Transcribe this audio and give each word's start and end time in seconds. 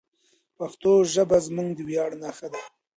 پښتو 0.57 0.91
ژبه 1.13 1.37
زموږ 1.47 1.69
د 1.75 1.79
ویاړ 1.89 2.11
نښه 2.23 2.47
ده. 2.53 2.61